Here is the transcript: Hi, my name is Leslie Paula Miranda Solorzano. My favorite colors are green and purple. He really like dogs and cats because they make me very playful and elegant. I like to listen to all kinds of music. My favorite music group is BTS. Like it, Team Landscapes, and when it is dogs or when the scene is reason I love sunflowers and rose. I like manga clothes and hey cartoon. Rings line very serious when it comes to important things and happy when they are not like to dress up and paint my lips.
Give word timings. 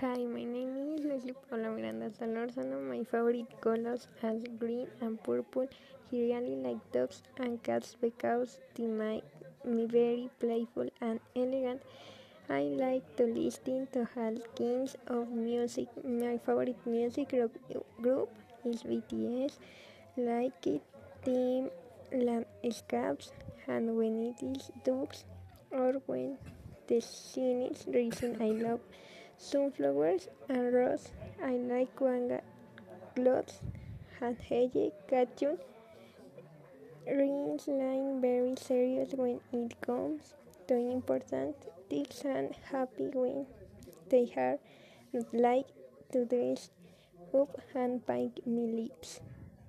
Hi, 0.00 0.26
my 0.26 0.44
name 0.44 0.72
is 0.94 1.06
Leslie 1.06 1.32
Paula 1.48 1.70
Miranda 1.70 2.10
Solorzano. 2.10 2.78
My 2.86 3.02
favorite 3.02 3.52
colors 3.62 4.08
are 4.22 4.34
green 4.58 4.88
and 5.00 5.22
purple. 5.24 5.66
He 6.10 6.20
really 6.24 6.56
like 6.56 6.92
dogs 6.92 7.22
and 7.38 7.62
cats 7.62 7.96
because 7.98 8.60
they 8.74 8.88
make 8.88 9.24
me 9.64 9.86
very 9.86 10.28
playful 10.38 10.90
and 11.00 11.18
elegant. 11.34 11.80
I 12.50 12.60
like 12.82 13.16
to 13.16 13.24
listen 13.24 13.88
to 13.92 14.06
all 14.16 14.36
kinds 14.58 14.96
of 15.06 15.30
music. 15.30 15.88
My 16.04 16.36
favorite 16.44 16.76
music 16.84 17.30
group 18.02 18.28
is 18.66 18.82
BTS. 18.82 19.56
Like 20.18 20.66
it, 20.66 20.82
Team 21.24 21.70
Landscapes, 22.12 23.32
and 23.66 23.96
when 23.96 24.20
it 24.28 24.42
is 24.44 24.70
dogs 24.84 25.24
or 25.70 25.94
when 26.04 26.36
the 26.86 27.00
scene 27.00 27.62
is 27.62 27.86
reason 27.88 28.36
I 28.42 28.50
love 28.50 28.80
sunflowers 29.38 30.28
and 30.48 30.72
rose. 30.72 31.08
I 31.42 31.52
like 31.56 32.00
manga 32.00 32.42
clothes 33.14 33.60
and 34.20 34.36
hey 34.40 34.92
cartoon. 35.08 35.58
Rings 37.06 37.68
line 37.68 38.20
very 38.20 38.54
serious 38.56 39.12
when 39.14 39.40
it 39.52 39.80
comes 39.80 40.34
to 40.68 40.74
important 40.74 41.56
things 41.88 42.22
and 42.24 42.54
happy 42.70 43.08
when 43.12 43.46
they 44.08 44.32
are 44.36 44.58
not 45.12 45.32
like 45.32 45.68
to 46.12 46.24
dress 46.24 46.70
up 47.32 47.60
and 47.74 48.04
paint 48.06 48.40
my 48.46 48.62
lips. 48.62 49.20